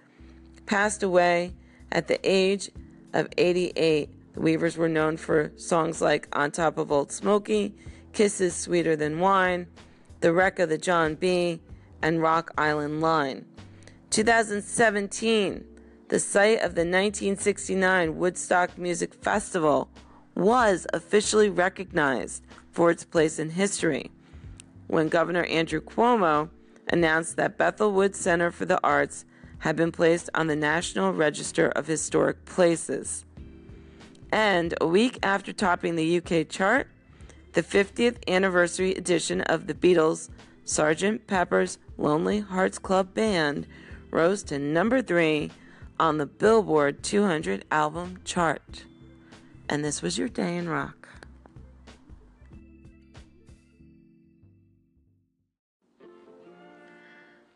passed 0.65 1.03
away 1.03 1.53
at 1.89 2.09
the 2.09 2.19
age 2.29 2.69
of 3.13 3.29
88. 3.37 4.09
The 4.33 4.41
Weavers 4.41 4.75
were 4.75 4.89
known 4.89 5.15
for 5.15 5.53
songs 5.55 6.01
like 6.01 6.27
On 6.33 6.51
Top 6.51 6.77
of 6.77 6.91
Old 6.91 7.13
Smoky, 7.13 7.75
Kisses 8.11 8.53
Sweeter 8.53 8.97
Than 8.97 9.21
Wine, 9.21 9.67
The 10.19 10.33
Wreck 10.33 10.59
of 10.59 10.67
the 10.67 10.77
John 10.77 11.15
B., 11.15 11.61
and 12.03 12.21
Rock 12.21 12.51
Island 12.57 13.01
Line. 13.01 13.45
2017, 14.11 15.65
the 16.09 16.19
site 16.19 16.57
of 16.57 16.75
the 16.75 16.81
1969 16.81 18.17
Woodstock 18.17 18.77
Music 18.77 19.15
Festival 19.15 19.89
was 20.35 20.85
officially 20.93 21.49
recognized 21.49 22.43
for 22.71 22.91
its 22.91 23.03
place 23.03 23.39
in 23.39 23.49
history 23.51 24.11
when 24.87 25.09
Governor 25.09 25.45
Andrew 25.45 25.81
Cuomo 25.81 26.49
announced 26.89 27.37
that 27.37 27.57
Bethel 27.57 27.91
Woods 27.91 28.19
Center 28.19 28.51
for 28.51 28.65
the 28.65 28.79
Arts 28.83 29.25
had 29.59 29.75
been 29.75 29.91
placed 29.91 30.29
on 30.35 30.47
the 30.47 30.55
National 30.55 31.13
Register 31.13 31.69
of 31.69 31.87
Historic 31.87 32.43
Places. 32.45 33.23
And 34.31 34.73
a 34.81 34.87
week 34.87 35.17
after 35.23 35.53
topping 35.53 35.95
the 35.95 36.17
UK 36.17 36.49
chart, 36.49 36.87
the 37.53 37.63
50th 37.63 38.17
anniversary 38.27 38.93
edition 38.93 39.41
of 39.41 39.67
the 39.67 39.73
Beatles' 39.73 40.29
Sgt. 40.65 41.27
Pepper's 41.27 41.77
Lonely 41.97 42.39
Hearts 42.39 42.79
Club 42.79 43.13
Band 43.13 43.67
rose 44.11 44.43
to 44.43 44.59
number 44.59 45.01
three 45.01 45.51
on 45.99 46.17
the 46.17 46.25
Billboard 46.25 47.03
200 47.03 47.65
album 47.71 48.19
chart. 48.23 48.85
And 49.69 49.83
this 49.83 50.01
was 50.01 50.17
your 50.17 50.27
day 50.27 50.57
in 50.57 50.67
rock. 50.67 51.07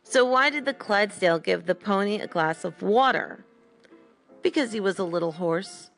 So, 0.03 0.23
why 0.23 0.49
did 0.49 0.65
the 0.65 0.73
Clydesdale 0.73 1.39
give 1.39 1.65
the 1.65 1.75
pony 1.75 2.19
a 2.19 2.27
glass 2.27 2.63
of 2.63 2.81
water? 2.81 3.43
Because 4.41 4.71
he 4.71 4.79
was 4.79 4.97
a 4.97 5.03
little 5.03 5.33
horse. 5.33 5.89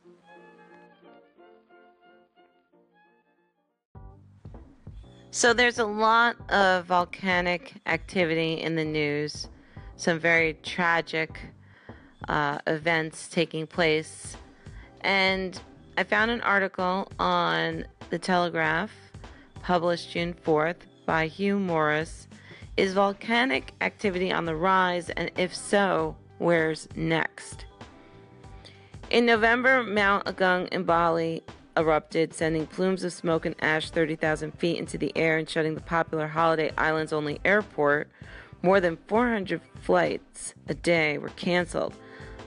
So, 5.39 5.53
there's 5.53 5.79
a 5.79 5.85
lot 5.85 6.35
of 6.51 6.83
volcanic 6.87 7.75
activity 7.85 8.55
in 8.55 8.75
the 8.75 8.83
news, 8.83 9.47
some 9.95 10.19
very 10.19 10.55
tragic 10.63 11.39
uh, 12.27 12.57
events 12.67 13.29
taking 13.29 13.65
place. 13.65 14.35
And 14.99 15.57
I 15.97 16.03
found 16.03 16.29
an 16.29 16.41
article 16.41 17.09
on 17.19 17.85
The 18.09 18.19
Telegraph, 18.19 18.91
published 19.63 20.11
June 20.11 20.35
4th, 20.45 20.81
by 21.05 21.27
Hugh 21.27 21.57
Morris 21.57 22.27
is 22.75 22.91
volcanic 22.91 23.71
activity 23.79 24.33
on 24.33 24.43
the 24.43 24.57
rise, 24.57 25.09
and 25.09 25.31
if 25.37 25.55
so, 25.55 26.17
where's 26.39 26.89
next? 26.97 27.63
In 29.09 29.25
November, 29.25 29.83
Mount 29.83 30.25
Agung 30.25 30.67
in 30.67 30.83
Bali 30.83 31.43
erupted, 31.79 32.33
sending 32.33 32.67
plumes 32.67 33.03
of 33.03 33.13
smoke 33.13 33.45
and 33.45 33.55
ash 33.61 33.89
30,000 33.89 34.51
feet 34.59 34.77
into 34.77 34.97
the 34.97 35.11
air 35.15 35.37
and 35.37 35.49
shutting 35.49 35.75
the 35.75 35.81
popular 35.81 36.27
holiday 36.27 36.71
islands 36.77 37.13
only 37.13 37.39
airport. 37.45 38.09
More 38.61 38.79
than 38.81 38.97
400 39.07 39.61
flights 39.81 40.53
a 40.67 40.73
day 40.73 41.17
were 41.17 41.29
canceled 41.29 41.93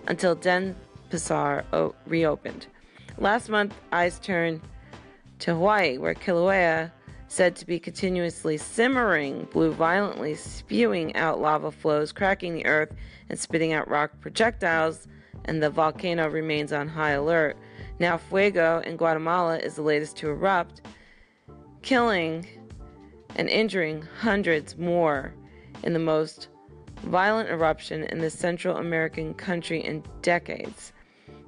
until 0.07 0.37
Denpasar 0.37 1.95
reopened. 2.07 2.67
Last 3.19 3.49
month, 3.49 3.75
eyes 3.93 4.19
turned 4.19 4.61
to 5.41 5.55
Hawaii, 5.55 5.99
where 5.99 6.15
Kilauea 6.15 6.93
said 7.29 7.57
to 7.57 7.67
be 7.67 7.79
continuously 7.79 8.59
simmering, 8.59 9.49
blew 9.53 9.73
violently, 9.73 10.35
spewing 10.35 11.17
out 11.17 11.41
lava 11.41 11.71
flows, 11.71 12.13
cracking 12.13 12.53
the 12.55 12.67
earth, 12.67 12.93
and 13.31 13.39
spitting 13.39 13.73
out 13.73 13.89
rock 13.89 14.13
projectiles, 14.21 15.09
and 15.47 15.63
the 15.63 15.71
volcano 15.71 16.29
remains 16.29 16.75
on 16.75 16.89
high 16.89 17.13
alert. 17.13 17.57
Now, 18.03 18.17
Fuego 18.17 18.83
in 18.85 18.97
Guatemala 18.97 19.59
is 19.59 19.77
the 19.77 19.83
latest 19.83 20.17
to 20.17 20.29
erupt, 20.29 20.81
killing 21.83 22.45
and 23.37 23.49
injuring 23.49 24.03
hundreds 24.19 24.77
more 24.77 25.33
in 25.85 25.93
the 25.93 26.01
most 26.01 26.49
violent 27.05 27.49
eruption 27.49 28.03
in 28.03 28.19
the 28.19 28.29
Central 28.29 28.79
American 28.79 29.35
country 29.35 29.85
in 29.85 30.03
decades. 30.21 30.93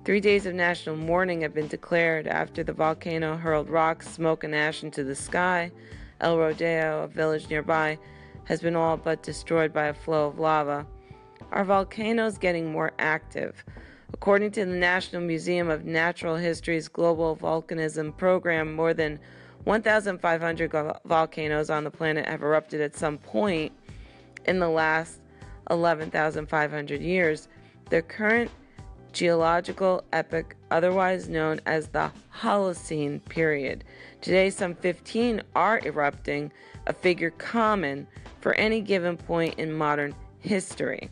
Three 0.04 0.20
days 0.20 0.46
of 0.46 0.54
national 0.54 0.94
mourning 0.94 1.40
have 1.40 1.54
been 1.54 1.66
declared 1.66 2.28
after 2.28 2.62
the 2.62 2.72
volcano 2.72 3.36
hurled 3.36 3.68
rocks, 3.68 4.08
smoke, 4.08 4.44
and 4.44 4.54
ash 4.54 4.84
into 4.84 5.02
the 5.02 5.16
sky. 5.16 5.72
El 6.20 6.38
Rodeo, 6.38 7.02
a 7.02 7.08
village 7.08 7.50
nearby, 7.50 7.98
has 8.44 8.60
been 8.60 8.76
all 8.76 8.96
but 8.96 9.24
destroyed 9.24 9.72
by 9.72 9.86
a 9.86 9.92
flow 9.92 10.28
of 10.28 10.38
lava. 10.38 10.86
Are 11.50 11.64
volcanoes 11.64 12.38
getting 12.38 12.70
more 12.70 12.92
active? 13.00 13.64
According 14.14 14.52
to 14.52 14.64
the 14.64 14.76
National 14.76 15.20
Museum 15.20 15.68
of 15.68 15.84
Natural 15.84 16.36
History's 16.36 16.86
Global 16.86 17.34
Volcanism 17.34 18.16
Program, 18.16 18.72
more 18.72 18.94
than 18.94 19.18
1,500 19.64 20.70
volcanoes 21.04 21.68
on 21.68 21.82
the 21.82 21.90
planet 21.90 22.24
have 22.24 22.40
erupted 22.40 22.80
at 22.80 22.94
some 22.94 23.18
point 23.18 23.72
in 24.44 24.60
the 24.60 24.68
last 24.68 25.18
11,500 25.68 27.02
years. 27.02 27.48
Their 27.90 28.02
current 28.02 28.52
geological 29.12 30.04
epoch, 30.12 30.54
otherwise 30.70 31.28
known 31.28 31.60
as 31.66 31.88
the 31.88 32.12
Holocene 32.32 33.18
period. 33.28 33.82
Today, 34.20 34.48
some 34.48 34.76
15 34.76 35.42
are 35.56 35.80
erupting, 35.84 36.52
a 36.86 36.92
figure 36.92 37.30
common 37.30 38.06
for 38.40 38.54
any 38.54 38.80
given 38.80 39.16
point 39.16 39.58
in 39.58 39.72
modern 39.72 40.14
history. 40.38 41.10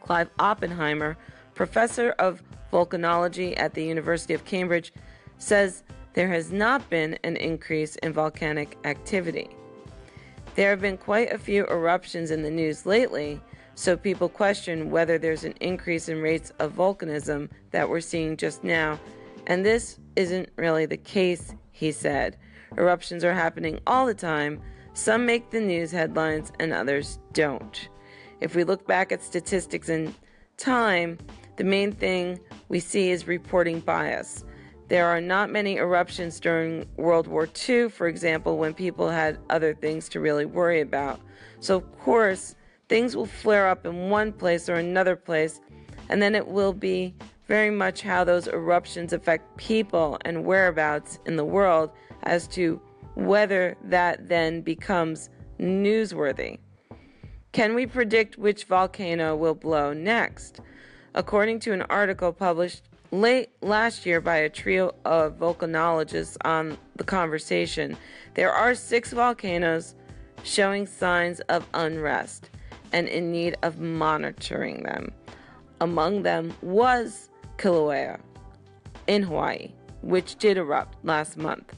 Clive 0.00 0.30
Oppenheimer, 0.38 1.16
professor 1.56 2.10
of 2.20 2.42
volcanology 2.72 3.58
at 3.58 3.74
the 3.74 3.84
University 3.84 4.34
of 4.34 4.44
Cambridge, 4.44 4.92
says 5.38 5.82
there 6.12 6.28
has 6.28 6.52
not 6.52 6.88
been 6.88 7.18
an 7.24 7.36
increase 7.36 7.96
in 7.96 8.12
volcanic 8.12 8.78
activity. 8.84 9.48
There 10.54 10.70
have 10.70 10.80
been 10.80 10.96
quite 10.96 11.32
a 11.32 11.38
few 11.38 11.66
eruptions 11.66 12.30
in 12.30 12.42
the 12.42 12.50
news 12.50 12.86
lately, 12.86 13.40
so 13.74 13.96
people 13.96 14.28
question 14.28 14.90
whether 14.90 15.18
there's 15.18 15.44
an 15.44 15.54
increase 15.60 16.08
in 16.08 16.22
rates 16.22 16.52
of 16.58 16.74
volcanism 16.74 17.50
that 17.72 17.88
we're 17.88 18.00
seeing 18.00 18.36
just 18.36 18.62
now, 18.62 19.00
and 19.46 19.64
this 19.64 19.98
isn't 20.14 20.48
really 20.56 20.86
the 20.86 20.96
case, 20.96 21.54
he 21.72 21.92
said. 21.92 22.36
Eruptions 22.76 23.24
are 23.24 23.34
happening 23.34 23.80
all 23.86 24.06
the 24.06 24.14
time. 24.14 24.60
Some 24.94 25.26
make 25.26 25.50
the 25.50 25.60
news 25.60 25.90
headlines 25.90 26.52
and 26.58 26.72
others 26.72 27.18
don't. 27.32 27.88
If 28.40 28.54
we 28.54 28.64
look 28.64 28.86
back 28.86 29.12
at 29.12 29.22
statistics 29.22 29.88
in 29.88 30.14
time, 30.56 31.18
the 31.56 31.64
main 31.64 31.92
thing 31.92 32.40
we 32.68 32.80
see 32.80 33.10
is 33.10 33.26
reporting 33.26 33.80
bias. 33.80 34.44
There 34.88 35.06
are 35.06 35.20
not 35.20 35.50
many 35.50 35.76
eruptions 35.76 36.38
during 36.38 36.86
World 36.96 37.26
War 37.26 37.48
II, 37.68 37.88
for 37.88 38.06
example, 38.06 38.56
when 38.56 38.72
people 38.72 39.08
had 39.08 39.38
other 39.50 39.74
things 39.74 40.08
to 40.10 40.20
really 40.20 40.44
worry 40.44 40.80
about. 40.80 41.20
So, 41.58 41.76
of 41.76 41.98
course, 41.98 42.54
things 42.88 43.16
will 43.16 43.26
flare 43.26 43.68
up 43.68 43.84
in 43.84 44.10
one 44.10 44.32
place 44.32 44.68
or 44.68 44.74
another 44.74 45.16
place, 45.16 45.60
and 46.08 46.22
then 46.22 46.34
it 46.34 46.46
will 46.46 46.72
be 46.72 47.14
very 47.48 47.70
much 47.70 48.02
how 48.02 48.22
those 48.22 48.46
eruptions 48.46 49.12
affect 49.12 49.56
people 49.56 50.18
and 50.24 50.44
whereabouts 50.44 51.18
in 51.26 51.36
the 51.36 51.44
world 51.44 51.90
as 52.22 52.46
to 52.48 52.80
whether 53.14 53.76
that 53.84 54.28
then 54.28 54.60
becomes 54.60 55.30
newsworthy. 55.58 56.58
Can 57.52 57.74
we 57.74 57.86
predict 57.86 58.36
which 58.36 58.64
volcano 58.64 59.34
will 59.34 59.54
blow 59.54 59.92
next? 59.92 60.60
According 61.16 61.60
to 61.60 61.72
an 61.72 61.80
article 61.80 62.30
published 62.30 62.82
late 63.10 63.48
last 63.62 64.04
year 64.04 64.20
by 64.20 64.36
a 64.36 64.50
trio 64.50 64.94
of 65.06 65.38
volcanologists 65.38 66.36
on 66.44 66.76
The 66.96 67.04
Conversation, 67.04 67.96
there 68.34 68.52
are 68.52 68.74
six 68.74 69.14
volcanoes 69.14 69.94
showing 70.42 70.86
signs 70.86 71.40
of 71.48 71.66
unrest 71.72 72.50
and 72.92 73.08
in 73.08 73.32
need 73.32 73.56
of 73.62 73.80
monitoring 73.80 74.82
them. 74.82 75.10
Among 75.80 76.22
them 76.22 76.52
was 76.60 77.30
Kilauea 77.56 78.20
in 79.06 79.22
Hawaii, 79.22 79.72
which 80.02 80.36
did 80.36 80.58
erupt 80.58 81.02
last 81.02 81.38
month. 81.38 81.74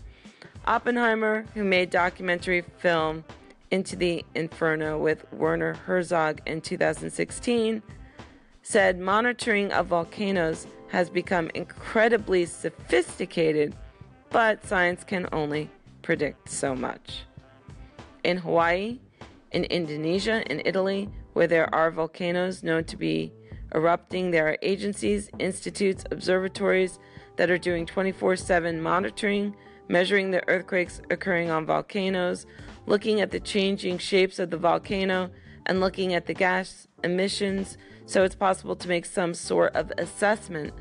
Oppenheimer, 0.67 1.45
who 1.55 1.63
made 1.63 1.91
documentary 1.91 2.63
film 2.79 3.25
Into 3.71 3.95
the 3.95 4.25
Inferno 4.35 4.99
with 4.99 5.33
Werner 5.33 5.75
Herzog 5.75 6.41
in 6.45 6.61
2016, 6.61 7.85
said 8.69 8.99
monitoring 8.99 9.73
of 9.73 9.87
volcanoes 9.87 10.67
has 10.89 11.09
become 11.09 11.51
incredibly 11.55 12.45
sophisticated, 12.45 13.75
but 14.29 14.63
science 14.63 15.03
can 15.05 15.27
only 15.33 15.71
predict 16.03 16.51
so 16.51 16.75
much. 16.75 17.23
In 18.25 18.37
Hawaii, 18.37 18.99
in 19.53 19.65
Indonesia, 19.65 20.43
in 20.53 20.61
Italy, 20.67 21.09
where 21.33 21.47
there 21.47 21.75
are 21.75 21.91
volcanoes 21.91 22.63
known 22.63 22.85
to 22.85 22.99
be 22.99 23.33
erupting, 23.75 24.33
there 24.33 24.47
are 24.49 24.59
agencies, 24.61 25.31
institutes, 25.39 26.05
observatories 26.11 26.99
that 27.37 27.51
are 27.51 27.57
doing 27.57 27.87
24 27.87 28.37
7 28.37 28.83
monitoring, 28.83 29.57
measuring 29.89 30.31
the 30.31 30.47
earthquakes 30.47 31.01
occurring 31.09 31.51
on 31.51 31.65
volcanoes, 31.65 32.45
looking 32.85 33.23
at 33.23 33.31
the 33.31 33.41
changing 33.41 33.97
shapes 33.97 34.39
of 34.39 34.51
the 34.51 34.59
volcano, 34.59 35.31
and 35.69 35.81
looking 35.81 36.15
at 36.15 36.27
the 36.27 36.35
gas 36.35 36.89
emissions 37.05 37.77
so 38.07 38.25
it's 38.25 38.35
possible 38.35 38.75
to 38.75 38.89
make 38.89 39.05
some 39.05 39.35
sort 39.35 39.77
of 39.77 39.93
assessment 39.99 40.73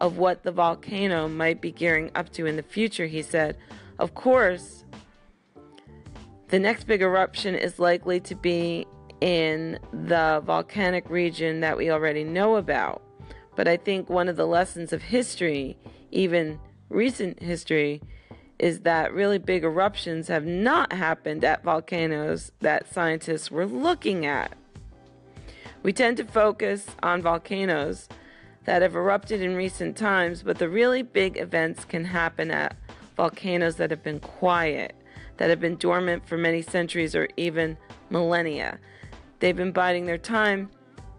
of 0.00 0.18
what 0.18 0.44
the 0.44 0.52
volcano 0.52 1.28
might 1.28 1.60
be 1.60 1.72
gearing 1.72 2.10
up 2.14 2.30
to 2.30 2.46
in 2.46 2.56
the 2.56 2.62
future, 2.62 3.06
he 3.06 3.22
said. 3.22 3.56
Of 3.98 4.14
course, 4.14 4.84
the 6.48 6.60
next 6.60 6.84
big 6.84 7.02
eruption 7.02 7.56
is 7.56 7.80
likely 7.80 8.20
to 8.20 8.36
be 8.36 8.86
in 9.20 9.78
the 9.92 10.42
volcanic 10.44 11.10
region 11.10 11.60
that 11.60 11.76
we 11.76 11.90
already 11.90 12.22
know 12.22 12.56
about. 12.56 13.02
But 13.56 13.66
I 13.66 13.76
think 13.76 14.08
one 14.08 14.28
of 14.28 14.36
the 14.36 14.46
lessons 14.46 14.92
of 14.92 15.02
history, 15.02 15.76
even 16.12 16.60
recent 16.88 17.42
history, 17.42 18.02
is 18.58 18.80
that 18.80 19.12
really 19.12 19.38
big 19.38 19.64
eruptions 19.64 20.28
have 20.28 20.46
not 20.46 20.92
happened 20.92 21.44
at 21.44 21.62
volcanoes 21.62 22.52
that 22.60 22.92
scientists 22.92 23.50
were 23.50 23.66
looking 23.66 24.24
at. 24.24 24.52
We 25.82 25.92
tend 25.92 26.16
to 26.16 26.24
focus 26.24 26.86
on 27.02 27.22
volcanoes 27.22 28.08
that 28.64 28.82
have 28.82 28.96
erupted 28.96 29.40
in 29.40 29.54
recent 29.54 29.96
times, 29.96 30.42
but 30.42 30.58
the 30.58 30.68
really 30.68 31.02
big 31.02 31.38
events 31.38 31.84
can 31.84 32.04
happen 32.04 32.50
at 32.50 32.76
volcanoes 33.16 33.76
that 33.76 33.90
have 33.90 34.02
been 34.02 34.20
quiet, 34.20 34.94
that 35.36 35.50
have 35.50 35.60
been 35.60 35.76
dormant 35.76 36.26
for 36.26 36.36
many 36.36 36.62
centuries 36.62 37.14
or 37.14 37.28
even 37.36 37.76
millennia. 38.10 38.78
They've 39.38 39.56
been 39.56 39.72
biding 39.72 40.06
their 40.06 40.18
time, 40.18 40.70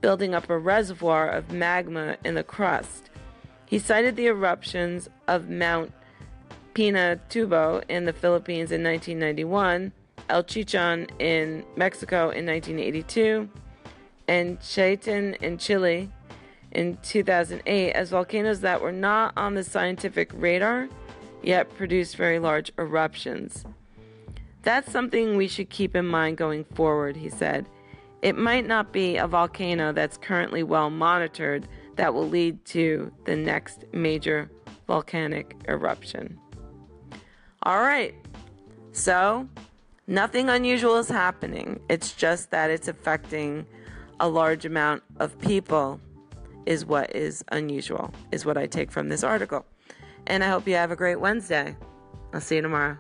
building 0.01 0.33
up 0.35 0.49
a 0.49 0.57
reservoir 0.57 1.29
of 1.29 1.51
magma 1.51 2.17
in 2.23 2.35
the 2.35 2.43
crust. 2.43 3.09
He 3.65 3.79
cited 3.79 4.15
the 4.15 4.27
eruptions 4.27 5.09
of 5.27 5.49
Mount 5.49 5.91
Pinatubo 6.77 7.83
in 7.89 8.05
the 8.05 8.13
Philippines 8.13 8.71
in 8.71 8.83
1991, 8.83 9.91
El 10.29 10.43
Chichon 10.43 11.09
in 11.19 11.65
Mexico 11.75 12.29
in 12.29 12.45
1982, 12.45 13.49
and 14.27 14.59
Chaitén 14.59 15.35
in 15.37 15.57
Chile 15.57 16.11
in 16.73 16.99
2008 17.01 17.93
as 17.93 18.11
volcanoes 18.11 18.61
that 18.61 18.79
were 18.79 18.91
not 18.91 19.33
on 19.35 19.55
the 19.55 19.63
scientific 19.63 20.29
radar 20.35 20.87
yet 21.41 21.75
produced 21.75 22.15
very 22.15 22.37
large 22.37 22.71
eruptions. 22.77 23.65
That's 24.61 24.91
something 24.91 25.35
we 25.35 25.47
should 25.47 25.71
keep 25.71 25.95
in 25.95 26.05
mind 26.05 26.37
going 26.37 26.63
forward, 26.63 27.15
he 27.15 27.29
said. 27.29 27.65
It 28.21 28.37
might 28.37 28.67
not 28.67 28.93
be 28.93 29.17
a 29.17 29.25
volcano 29.25 29.93
that's 29.93 30.17
currently 30.17 30.61
well 30.61 30.91
monitored 30.91 31.67
that 31.95 32.13
will 32.13 32.29
lead 32.29 32.63
to 32.65 33.11
the 33.25 33.35
next 33.35 33.85
major 33.93 34.51
volcanic 34.85 35.55
eruption. 35.67 36.39
All 37.67 37.81
right, 37.81 38.15
so 38.93 39.45
nothing 40.07 40.47
unusual 40.47 40.95
is 40.99 41.09
happening. 41.09 41.81
It's 41.89 42.13
just 42.13 42.49
that 42.51 42.71
it's 42.71 42.87
affecting 42.87 43.65
a 44.21 44.29
large 44.29 44.63
amount 44.63 45.03
of 45.19 45.37
people 45.39 45.99
is 46.65 46.85
what 46.85 47.13
is 47.13 47.43
unusual, 47.51 48.13
is 48.31 48.45
what 48.45 48.57
I 48.57 48.67
take 48.67 48.89
from 48.89 49.09
this 49.09 49.21
article. 49.21 49.65
And 50.27 50.45
I 50.45 50.47
hope 50.47 50.65
you 50.65 50.75
have 50.75 50.91
a 50.91 50.95
great 50.95 51.17
Wednesday. 51.17 51.75
I'll 52.33 52.39
see 52.39 52.55
you 52.55 52.61
tomorrow. 52.61 52.97